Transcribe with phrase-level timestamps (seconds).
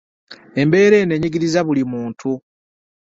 [0.61, 2.31] Embeera eno enyigiriza buli muntu.